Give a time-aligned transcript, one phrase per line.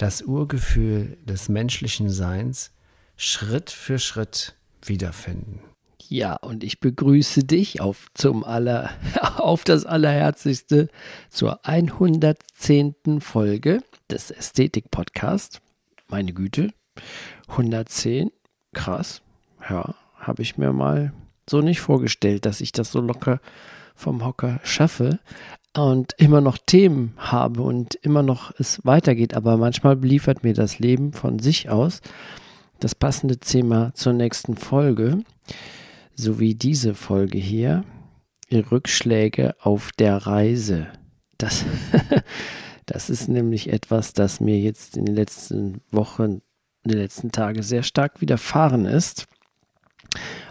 [0.00, 2.72] das Urgefühl des menschlichen Seins
[3.16, 5.60] Schritt für Schritt wiederfinden.
[6.08, 8.90] Ja, und ich begrüße dich auf, zum aller,
[9.36, 10.88] auf das Allerherzigste
[11.28, 13.20] zur 110.
[13.20, 15.60] Folge des Ästhetik-Podcasts.
[16.08, 16.72] Meine Güte,
[17.48, 18.30] 110,
[18.72, 19.20] krass.
[19.68, 21.12] Ja, habe ich mir mal
[21.48, 23.38] so nicht vorgestellt, dass ich das so locker
[24.00, 25.20] vom Hocker schaffe
[25.76, 29.34] und immer noch Themen habe und immer noch es weitergeht.
[29.34, 32.00] Aber manchmal liefert mir das Leben von sich aus
[32.80, 35.22] das passende Thema zur nächsten Folge,
[36.14, 37.84] so wie diese Folge hier,
[38.50, 40.88] Rückschläge auf der Reise.
[41.38, 41.64] Das,
[42.86, 46.42] das ist nämlich etwas, das mir jetzt in den letzten Wochen,
[46.84, 49.26] in den letzten Tagen sehr stark widerfahren ist.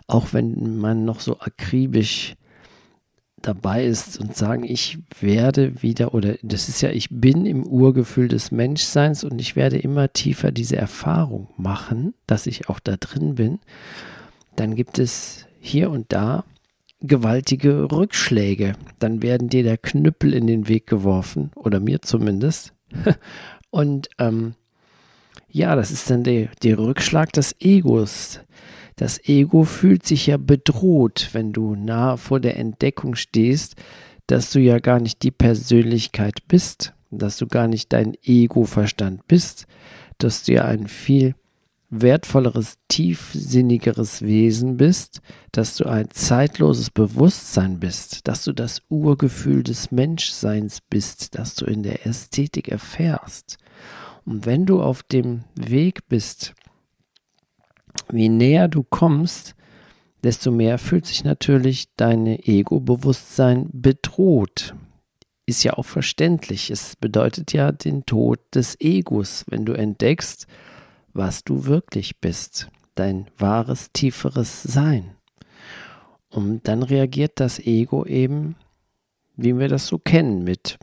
[0.07, 2.35] Auch wenn man noch so akribisch
[3.41, 8.27] dabei ist und sagen, ich werde wieder, oder das ist ja, ich bin im Urgefühl
[8.27, 13.35] des Menschseins und ich werde immer tiefer diese Erfahrung machen, dass ich auch da drin
[13.35, 13.59] bin,
[14.55, 16.43] dann gibt es hier und da
[17.01, 18.73] gewaltige Rückschläge.
[18.99, 22.73] Dann werden dir der Knüppel in den Weg geworfen, oder mir zumindest.
[23.69, 24.55] und ähm,
[25.51, 28.39] ja, das ist dann der, der Rückschlag des Egos,
[28.99, 33.77] das Ego fühlt sich ja bedroht, wenn du nah vor der Entdeckung stehst,
[34.27, 39.67] dass du ja gar nicht die Persönlichkeit bist, dass du gar nicht dein Ego-Verstand bist,
[40.17, 41.35] dass du ja ein viel
[41.89, 45.21] wertvolleres, tiefsinnigeres Wesen bist,
[45.53, 51.65] dass du ein zeitloses Bewusstsein bist, dass du das Urgefühl des Menschseins bist, das du
[51.65, 53.57] in der Ästhetik erfährst.
[54.29, 56.53] Und wenn du auf dem Weg bist,
[58.09, 59.55] wie näher du kommst,
[60.23, 64.75] desto mehr fühlt sich natürlich dein Ego-Bewusstsein bedroht.
[65.47, 66.69] Ist ja auch verständlich.
[66.69, 70.45] Es bedeutet ja den Tod des Egos, wenn du entdeckst,
[71.11, 75.15] was du wirklich bist, dein wahres, tieferes Sein.
[76.29, 78.57] Und dann reagiert das Ego eben,
[79.35, 80.77] wie wir das so kennen, mit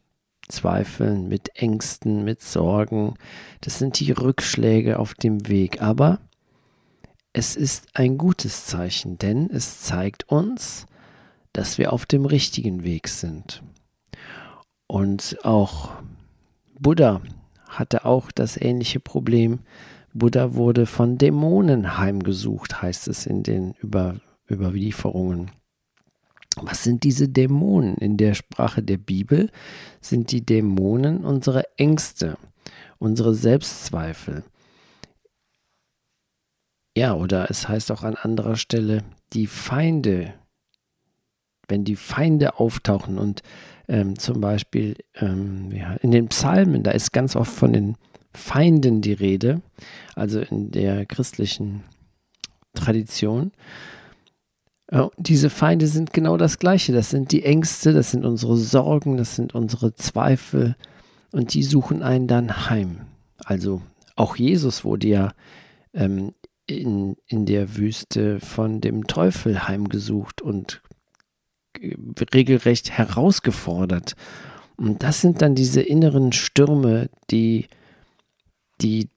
[0.48, 3.14] Zweifeln, mit Ängsten, mit Sorgen.
[3.60, 5.82] Das sind die Rückschläge auf dem Weg.
[5.82, 6.20] Aber
[7.32, 10.86] es ist ein gutes Zeichen, denn es zeigt uns,
[11.52, 13.62] dass wir auf dem richtigen Weg sind.
[14.86, 15.90] Und auch
[16.78, 17.20] Buddha
[17.68, 19.60] hatte auch das ähnliche Problem.
[20.14, 24.16] Buddha wurde von Dämonen heimgesucht, heißt es in den Über
[24.50, 25.50] Überlieferungen.
[26.62, 27.96] Was sind diese Dämonen?
[27.96, 29.50] In der Sprache der Bibel
[30.00, 32.38] sind die Dämonen unsere Ängste,
[32.98, 34.44] unsere Selbstzweifel,
[36.96, 40.32] ja, oder es heißt auch an anderer Stelle, die Feinde,
[41.68, 43.42] wenn die Feinde auftauchen und
[43.86, 47.96] ähm, zum Beispiel ähm, ja, in den Psalmen, da ist ganz oft von den
[48.32, 49.60] Feinden die Rede,
[50.14, 51.84] also in der christlichen
[52.72, 53.52] Tradition.
[54.88, 56.92] Äh, diese Feinde sind genau das Gleiche.
[56.92, 60.76] Das sind die Ängste, das sind unsere Sorgen, das sind unsere Zweifel
[61.32, 63.02] und die suchen einen dann heim.
[63.44, 63.82] Also
[64.14, 65.32] auch Jesus wurde ja
[65.92, 66.32] ähm,
[66.66, 70.82] in, in der Wüste von dem Teufel heimgesucht und
[72.34, 74.14] regelrecht herausgefordert.
[74.76, 77.66] Und das sind dann diese inneren Stürme, die,
[78.80, 79.08] die,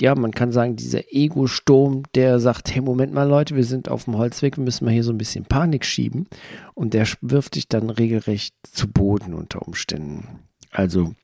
[0.00, 4.04] ja, man kann sagen, dieser Ego-Sturm, der sagt, hey, Moment mal, Leute, wir sind auf
[4.04, 6.28] dem Holzweg, wir müssen mal hier so ein bisschen Panik schieben.
[6.74, 10.40] Und der wirft dich dann regelrecht zu Boden unter Umständen.
[10.70, 11.14] Also,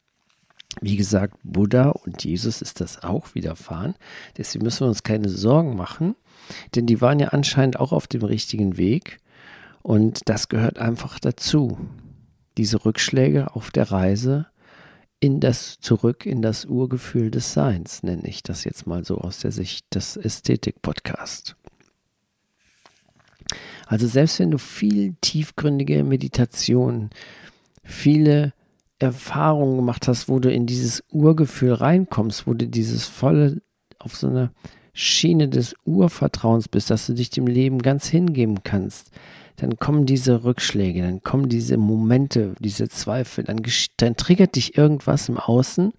[0.81, 3.95] wie gesagt, Buddha und Jesus ist das auch widerfahren.
[4.37, 6.17] Deswegen müssen wir uns keine Sorgen machen,
[6.75, 9.19] denn die waren ja anscheinend auch auf dem richtigen Weg.
[9.83, 11.79] Und das gehört einfach dazu.
[12.57, 14.47] Diese Rückschläge auf der Reise
[15.25, 19.39] in das zurück in das Urgefühl des Seins, nenne ich das jetzt mal so aus
[19.39, 21.57] der Sicht des Ästhetik-Podcasts.
[23.87, 27.09] Also selbst wenn du viel tiefgründige Meditation,
[27.83, 28.53] viele
[28.99, 33.63] Erfahrungen gemacht hast, wo du in dieses Urgefühl reinkommst, wo du dieses volle
[33.99, 34.53] auf so einer
[34.93, 39.11] Schiene des Urvertrauens bist, dass du dich dem Leben ganz hingeben kannst,
[39.57, 43.63] dann kommen diese Rückschläge, dann kommen diese Momente, diese Zweifel, dann,
[43.99, 45.93] dann triggert dich irgendwas im Außen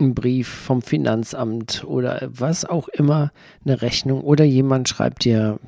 [0.00, 3.32] ein Brief vom Finanzamt oder was auch immer,
[3.64, 5.58] eine Rechnung oder jemand schreibt dir,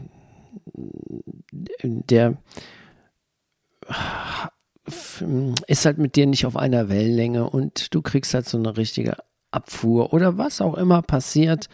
[1.82, 2.36] der
[5.66, 9.16] ist halt mit dir nicht auf einer Wellenlänge und du kriegst halt so eine richtige
[9.50, 11.68] Abfuhr oder was auch immer passiert,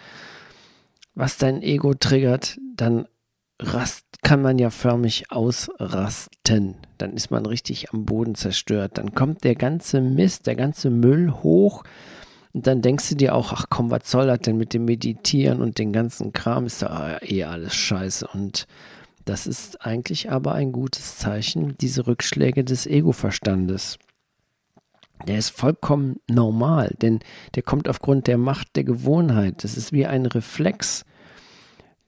[1.15, 3.07] was dein Ego triggert, dann
[3.61, 6.77] rast, kann man ja förmlich ausrasten.
[6.99, 8.99] Dann ist man richtig am Boden zerstört.
[8.99, 11.85] Dann kommt der ganze Mist, der ganze Müll hoch.
[12.53, 15.61] Und dann denkst du dir auch, ach komm, was soll das denn mit dem Meditieren
[15.61, 16.67] und den ganzen Kram?
[16.67, 18.27] Ist da eh alles scheiße.
[18.33, 18.67] Und
[19.25, 23.99] das ist eigentlich aber ein gutes Zeichen, diese Rückschläge des Ego-Verstandes.
[25.27, 27.21] Der ist vollkommen normal, denn
[27.55, 29.63] der kommt aufgrund der Macht der Gewohnheit.
[29.65, 31.05] Das ist wie ein Reflex,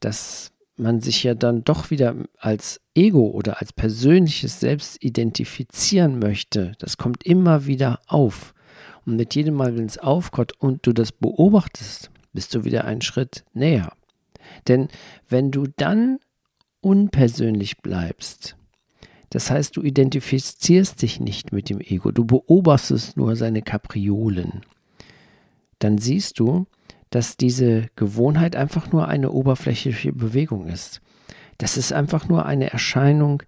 [0.01, 6.73] dass man sich ja dann doch wieder als Ego oder als persönliches Selbst identifizieren möchte.
[6.79, 8.55] Das kommt immer wieder auf.
[9.05, 13.03] Und mit jedem Mal, wenn es aufkommt und du das beobachtest, bist du wieder einen
[13.03, 13.93] Schritt näher.
[14.69, 14.89] Denn
[15.29, 16.19] wenn du dann
[16.81, 18.57] unpersönlich bleibst,
[19.31, 24.61] das heißt, du identifizierst dich nicht mit dem Ego, du beobachtest nur seine Kapriolen,
[25.79, 26.67] dann siehst du,
[27.13, 31.03] dass diese Gewohnheit einfach nur eine oberflächliche Bewegung ist.
[31.59, 33.43] Das ist einfach nur eine Erscheinung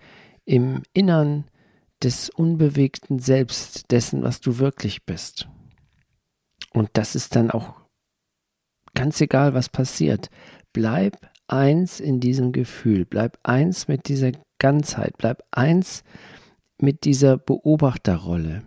[0.45, 1.45] im Innern
[2.03, 5.49] des unbewegten Selbst, dessen, was du wirklich bist.
[6.75, 7.75] Und das ist dann auch
[8.95, 10.29] ganz egal, was passiert.
[10.75, 11.17] Bleib
[11.49, 16.05] eins in diesem Gefühl, bleib eins mit dieser Ganzheit, bleib eins
[16.79, 18.63] mit dieser Beobachterrolle.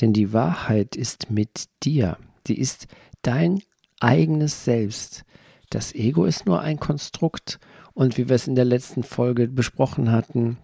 [0.00, 2.16] Denn die Wahrheit ist mit dir.
[2.46, 2.86] Sie ist
[3.22, 3.62] dein
[4.00, 5.24] eigenes Selbst.
[5.70, 7.58] Das Ego ist nur ein Konstrukt.
[7.94, 10.58] Und wie wir es in der letzten Folge besprochen hatten,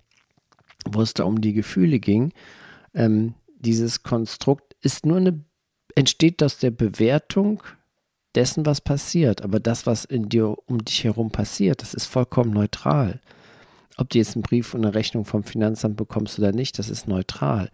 [0.88, 2.32] wo es da um die Gefühle ging,
[2.94, 5.44] ähm, dieses Konstrukt ist nur eine,
[5.94, 7.62] entsteht aus der Bewertung
[8.34, 9.42] dessen, was passiert.
[9.42, 13.20] Aber das, was in dir um dich herum passiert, das ist vollkommen neutral.
[13.96, 17.08] Ob du jetzt einen Brief und eine Rechnung vom Finanzamt bekommst oder nicht, das ist
[17.08, 17.70] neutral.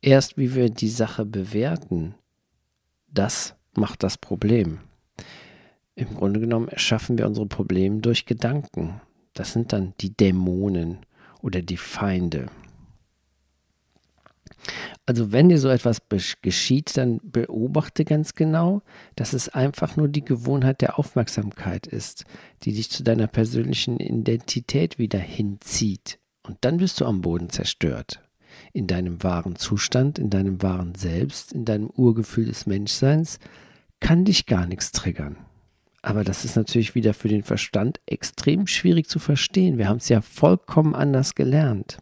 [0.00, 2.14] Erst wie wir die Sache bewerten,
[3.08, 4.80] das macht das Problem.
[5.94, 9.00] Im Grunde genommen erschaffen wir unsere Probleme durch Gedanken.
[9.32, 10.98] Das sind dann die Dämonen
[11.40, 12.46] oder die Feinde.
[15.06, 16.02] Also wenn dir so etwas
[16.42, 18.82] geschieht, dann beobachte ganz genau,
[19.14, 22.24] dass es einfach nur die Gewohnheit der Aufmerksamkeit ist,
[22.62, 26.18] die dich zu deiner persönlichen Identität wieder hinzieht.
[26.42, 28.25] Und dann bist du am Boden zerstört
[28.72, 33.38] in deinem wahren Zustand, in deinem wahren Selbst, in deinem Urgefühl des Menschseins,
[34.00, 35.36] kann dich gar nichts triggern.
[36.02, 39.78] Aber das ist natürlich wieder für den Verstand extrem schwierig zu verstehen.
[39.78, 41.98] Wir haben es ja vollkommen anders gelernt.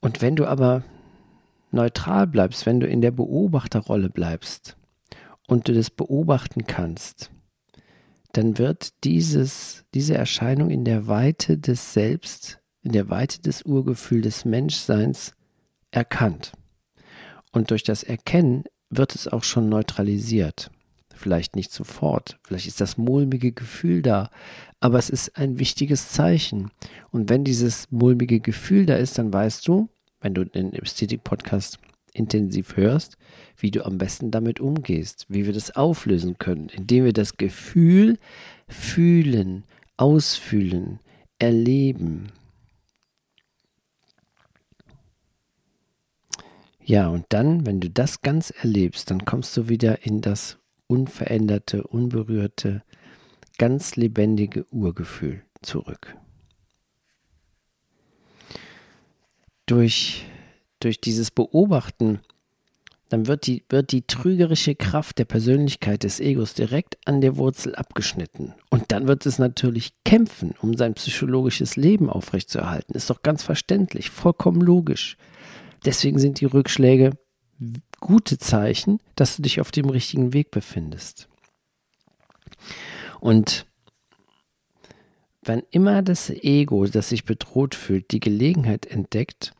[0.00, 0.84] Und wenn du aber
[1.72, 4.76] neutral bleibst, wenn du in der Beobachterrolle bleibst
[5.48, 7.30] und du das beobachten kannst,
[8.32, 14.22] dann wird dieses, diese Erscheinung in der Weite des Selbst in der Weite des Urgefühls
[14.22, 15.34] des Menschseins
[15.90, 16.52] erkannt.
[17.50, 20.70] Und durch das Erkennen wird es auch schon neutralisiert.
[21.14, 24.30] Vielleicht nicht sofort, vielleicht ist das mulmige Gefühl da,
[24.80, 26.70] aber es ist ein wichtiges Zeichen.
[27.10, 29.88] Und wenn dieses mulmige Gefühl da ist, dann weißt du,
[30.20, 31.78] wenn du den Ästhetik-Podcast
[32.12, 33.16] intensiv hörst,
[33.56, 38.18] wie du am besten damit umgehst, wie wir das auflösen können, indem wir das Gefühl
[38.68, 39.64] fühlen,
[39.96, 41.00] ausfühlen,
[41.38, 42.32] erleben.
[46.86, 51.82] Ja, und dann, wenn du das ganz erlebst, dann kommst du wieder in das unveränderte,
[51.82, 52.82] unberührte,
[53.56, 56.14] ganz lebendige Urgefühl zurück.
[59.64, 60.26] Durch,
[60.78, 62.20] durch dieses Beobachten,
[63.08, 67.74] dann wird die, wird die trügerische Kraft der Persönlichkeit des Egos direkt an der Wurzel
[67.76, 68.52] abgeschnitten.
[68.68, 72.94] Und dann wird es natürlich kämpfen, um sein psychologisches Leben aufrechtzuerhalten.
[72.94, 75.16] Ist doch ganz verständlich, vollkommen logisch.
[75.84, 77.12] Deswegen sind die Rückschläge
[78.00, 81.28] gute Zeichen, dass du dich auf dem richtigen Weg befindest.
[83.20, 83.66] Und
[85.42, 89.52] wenn immer das Ego, das sich bedroht fühlt, die Gelegenheit entdeckt,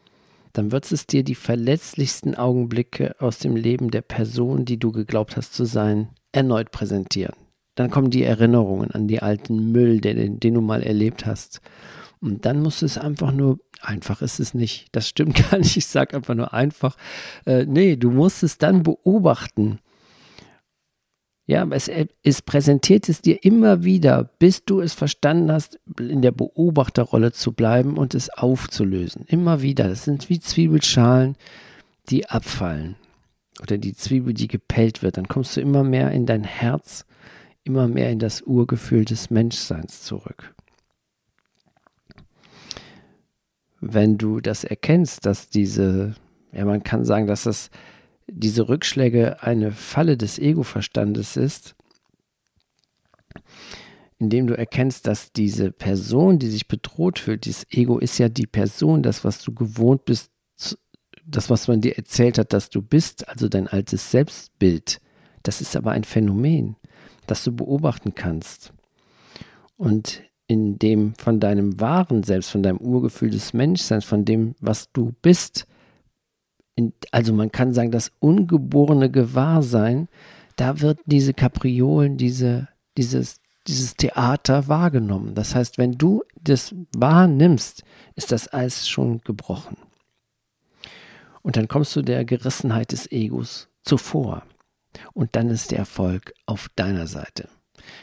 [0.52, 5.36] dann wird es dir die verletzlichsten Augenblicke aus dem Leben der Person, die du geglaubt
[5.36, 7.34] hast zu sein, erneut präsentieren.
[7.74, 11.60] Dann kommen die Erinnerungen an die alten Müll, den, den du mal erlebt hast.
[12.24, 14.88] Und dann musst du es einfach nur Einfach ist es nicht.
[14.92, 15.76] Das stimmt gar nicht.
[15.76, 16.96] Ich sage einfach nur einfach.
[17.44, 19.78] Äh, nee, du musst es dann beobachten.
[21.46, 21.90] Ja, es,
[22.22, 27.52] es präsentiert es dir immer wieder, bis du es verstanden hast, in der Beobachterrolle zu
[27.52, 29.26] bleiben und es aufzulösen.
[29.26, 29.88] Immer wieder.
[29.88, 31.36] Das sind wie Zwiebelschalen,
[32.08, 32.96] die abfallen
[33.60, 37.04] oder die Zwiebel, die gepellt wird, dann kommst du immer mehr in dein Herz,
[37.62, 40.53] immer mehr in das Urgefühl des Menschseins zurück.
[43.86, 46.14] Wenn du das erkennst, dass diese,
[46.52, 47.68] ja, man kann sagen, dass das
[48.26, 51.74] diese Rückschläge eine Falle des Ego-Verstandes ist,
[54.18, 58.46] indem du erkennst, dass diese Person, die sich bedroht fühlt, dieses Ego ist ja die
[58.46, 60.30] Person, das, was du gewohnt bist,
[61.26, 64.98] das, was man dir erzählt hat, dass du bist, also dein altes Selbstbild,
[65.42, 66.76] das ist aber ein Phänomen,
[67.26, 68.72] das du beobachten kannst.
[69.76, 74.92] Und in dem von deinem wahren Selbst, von deinem Urgefühl des Menschseins, von dem, was
[74.92, 75.66] du bist,
[76.76, 80.08] in, also man kann sagen, das ungeborene Gewahrsein,
[80.56, 85.34] da wird diese Kapriolen, diese, dieses, dieses Theater wahrgenommen.
[85.34, 87.84] Das heißt, wenn du das wahrnimmst,
[88.16, 89.76] ist das Eis schon gebrochen.
[91.42, 94.44] Und dann kommst du der Gerissenheit des Egos zuvor.
[95.12, 97.48] Und dann ist der Erfolg auf deiner Seite.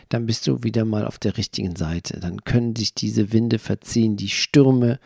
[0.10, 2.20] Dann bist du wieder mal auf der richtigen Seite.
[2.20, 5.00] Dann können sich diese Winde verziehen, die Stürme,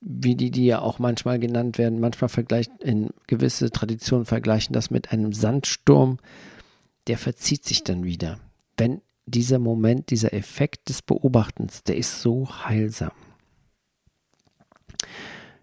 [0.00, 2.00] wie die, die ja auch manchmal genannt werden.
[2.00, 6.18] Manchmal vergleicht in gewisse Traditionen vergleichen das mit einem Sandsturm.
[7.06, 8.38] Der verzieht sich dann wieder.
[8.76, 13.12] Wenn dieser Moment, dieser Effekt des Beobachtens, der ist so heilsam.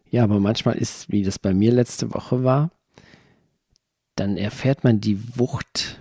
[0.09, 2.71] Ja, aber manchmal ist, wie das bei mir letzte Woche war,
[4.15, 6.00] dann erfährt man die Wucht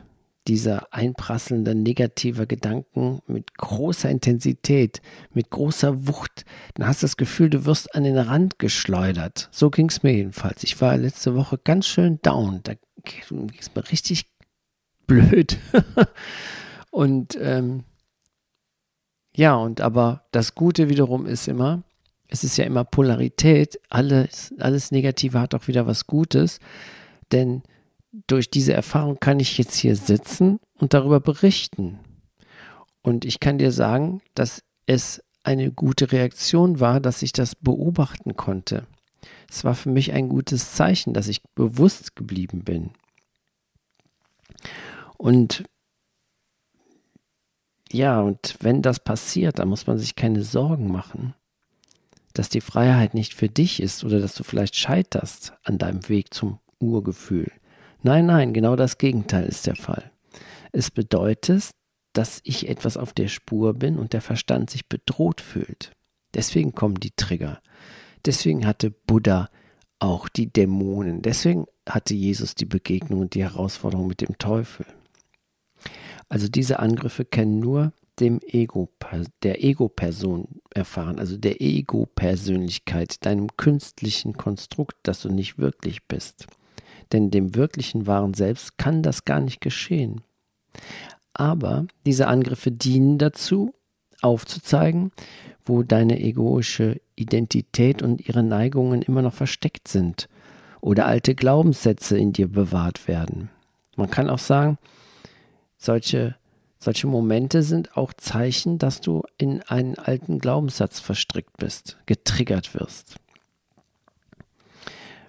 [0.49, 5.01] dieser einprasselnden negativer Gedanken mit großer Intensität,
[5.33, 6.45] mit großer Wucht.
[6.75, 9.49] Dann hast du das Gefühl, du wirst an den Rand geschleudert.
[9.51, 10.65] So ging es mir jedenfalls.
[10.65, 12.61] Ich war letzte Woche ganz schön down.
[12.63, 12.75] Da
[13.05, 14.27] ging es mir richtig
[15.07, 15.59] blöd.
[16.91, 17.85] und ähm,
[19.35, 21.83] ja, und aber das Gute wiederum ist immer,
[22.29, 26.59] es ist ja immer Polarität, alles, alles Negative hat auch wieder was Gutes,
[27.33, 27.63] denn
[28.27, 31.99] durch diese Erfahrung kann ich jetzt hier sitzen und darüber berichten.
[33.03, 38.37] Und ich kann dir sagen, dass es eine gute Reaktion war, dass ich das beobachten
[38.37, 38.87] konnte.
[39.49, 42.91] Es war für mich ein gutes Zeichen, dass ich bewusst geblieben bin.
[45.17, 45.65] Und
[47.93, 51.35] ja, und wenn das passiert, dann muss man sich keine Sorgen machen
[52.39, 56.35] dass die Freiheit nicht für dich ist oder dass du vielleicht scheiterst an deinem Weg
[56.35, 57.51] zum Urgefühl.
[58.03, 60.11] Nein, nein, genau das Gegenteil ist der Fall.
[60.73, 61.71] Es bedeutet,
[62.13, 65.93] dass ich etwas auf der Spur bin und der Verstand sich bedroht fühlt.
[66.35, 67.61] Deswegen kommen die Trigger.
[68.25, 69.49] Deswegen hatte Buddha
[69.99, 71.23] auch die Dämonen.
[71.23, 74.87] Deswegen hatte Jesus die Begegnung und die Herausforderung mit dem Teufel.
[76.29, 78.89] Also diese Angriffe kennen nur dem Ego,
[79.43, 86.47] der Ego-Person erfahren, also der Ego-Persönlichkeit, deinem künstlichen Konstrukt, das du nicht wirklich bist.
[87.13, 90.23] Denn dem wirklichen wahren Selbst kann das gar nicht geschehen.
[91.33, 93.75] Aber diese Angriffe dienen dazu,
[94.23, 95.13] aufzuzeigen,
[95.65, 100.29] wo deine egoische Identität und ihre Neigungen immer noch versteckt sind
[100.81, 103.51] oder alte Glaubenssätze in dir bewahrt werden.
[103.97, 104.79] Man kann auch sagen,
[105.77, 106.37] solche
[106.79, 113.17] solche Momente sind auch Zeichen, dass du in einen alten Glaubenssatz verstrickt bist, getriggert wirst.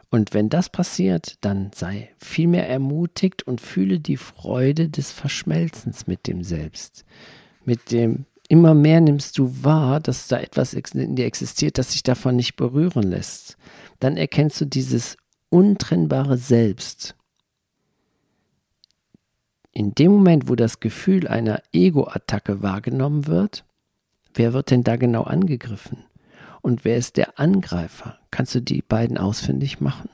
[0.09, 6.27] Und wenn das passiert, dann sei vielmehr ermutigt und fühle die Freude des Verschmelzens mit
[6.27, 7.03] dem Selbst.
[7.65, 12.03] Mit dem immer mehr nimmst du wahr, dass da etwas in dir existiert, das sich
[12.03, 13.57] davon nicht berühren lässt.
[13.99, 15.17] Dann erkennst du dieses
[15.49, 17.17] untrennbare Selbst
[19.77, 23.63] in dem Moment, wo das Gefühl einer Ego-Attacke wahrgenommen wird,
[24.33, 26.03] wer wird denn da genau angegriffen?
[26.63, 28.16] Und wer ist der Angreifer?
[28.31, 30.09] Kannst du die beiden ausfindig machen?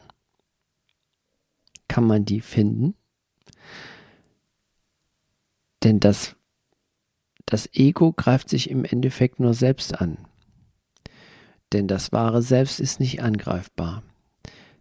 [1.88, 2.96] Kann man die finden?
[5.84, 6.36] Denn das,
[7.46, 10.18] das Ego greift sich im Endeffekt nur selbst an.
[11.74, 14.04] Denn das wahre Selbst ist nicht angreifbar.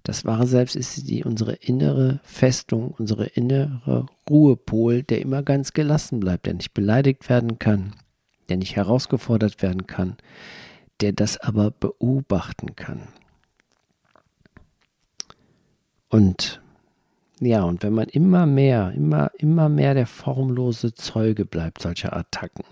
[0.02, 6.20] Das wahre Selbst ist die, unsere innere Festung, unsere innere Ruhepol, der immer ganz gelassen
[6.20, 7.94] bleibt, der nicht beleidigt werden kann,
[8.48, 10.16] der nicht herausgefordert werden kann,
[11.00, 13.08] der das aber beobachten kann.
[16.12, 16.60] Und
[17.40, 22.64] ja, und wenn man immer mehr, immer, immer mehr der formlose Zeuge bleibt solcher Attacken,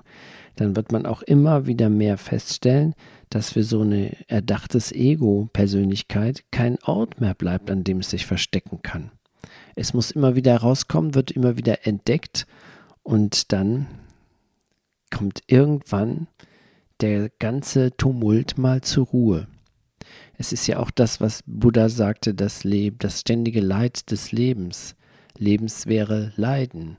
[0.56, 2.94] dann wird man auch immer wieder mehr feststellen,
[3.30, 8.82] dass für so eine erdachtes Ego-Persönlichkeit kein Ort mehr bleibt, an dem es sich verstecken
[8.82, 9.10] kann.
[9.74, 12.46] Es muss immer wieder rauskommen, wird immer wieder entdeckt
[13.02, 13.86] und dann
[15.10, 16.26] kommt irgendwann
[17.00, 19.46] der ganze Tumult mal zur Ruhe.
[20.40, 24.96] Es ist ja auch das, was Buddha sagte, das Leben, das ständige Leid des Lebens.
[25.36, 26.96] Lebens wäre Leiden.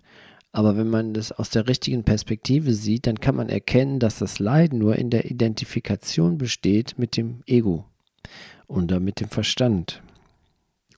[0.52, 4.38] Aber wenn man das aus der richtigen Perspektive sieht, dann kann man erkennen, dass das
[4.38, 7.86] Leiden nur in der Identifikation besteht mit dem Ego
[8.68, 10.04] oder mit dem Verstand.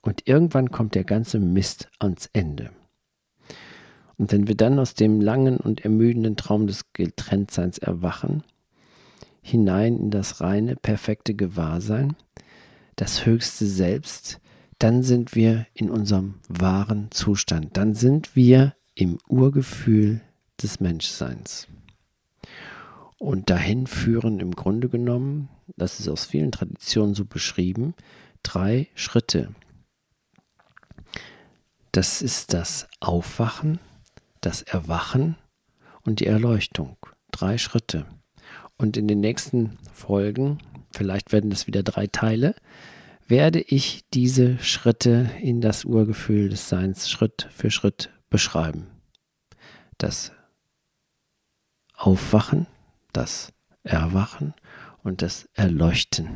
[0.02, 2.72] Und irgendwann kommt der ganze Mist ans Ende.
[4.18, 8.44] Und wenn wir dann aus dem langen und ermüdenden Traum des Getrenntseins erwachen,
[9.44, 12.16] hinein in das reine, perfekte Gewahrsein,
[12.96, 14.40] das höchste Selbst,
[14.80, 17.78] dann sind wir in unserem wahren Zustand.
[17.78, 20.22] Dann sind wir im Urgefühl
[20.62, 21.68] des Menschseins.
[23.18, 27.94] Und dahin führen im Grunde genommen, das ist aus vielen Traditionen so beschrieben,
[28.44, 29.54] drei Schritte.
[31.92, 33.80] Das ist das Aufwachen,
[34.42, 35.38] das Erwachen
[36.02, 36.98] und die Erleuchtung.
[37.32, 38.06] Drei Schritte.
[38.78, 40.60] Und in den nächsten Folgen,
[40.92, 42.56] vielleicht werden das wieder drei Teile,
[43.28, 48.88] werde ich diese Schritte in das Urgefühl des Seins Schritt für Schritt beschreiben.
[49.98, 50.32] Das
[51.96, 52.68] Aufwachen,
[53.14, 53.54] das
[53.84, 54.54] Erwachen
[55.04, 56.30] und das Erleuchten.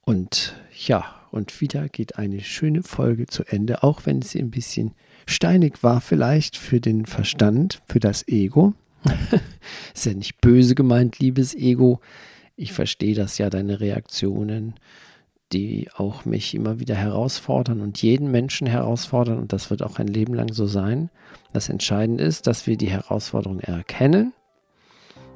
[0.00, 0.54] Und
[0.86, 4.94] ja, und wieder geht eine schöne Folge zu Ende, auch wenn sie ein bisschen
[5.26, 8.74] steinig war vielleicht für den Verstand, für das Ego.
[9.94, 12.00] Ist ja nicht böse gemeint, liebes Ego.
[12.56, 14.74] Ich verstehe das ja, deine Reaktionen,
[15.52, 19.38] die auch mich immer wieder herausfordern und jeden Menschen herausfordern.
[19.38, 21.10] Und das wird auch ein Leben lang so sein.
[21.52, 24.32] Das Entscheidende ist, dass wir die Herausforderung erkennen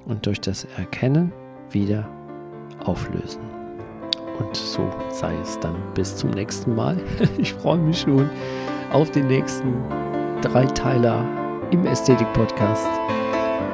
[0.06, 1.32] und durch das Erkennen
[1.70, 2.08] wieder
[2.84, 3.40] auflösen.
[4.38, 6.96] Und so sei es dann bis zum nächsten Mal.
[7.38, 8.28] Ich freue mich schon
[8.92, 9.74] auf den nächsten
[10.42, 11.24] Dreiteiler
[11.70, 12.88] im Ästhetik-Podcast.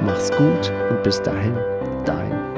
[0.04, 1.56] Mach's gut und bis dahin,
[2.04, 2.53] dein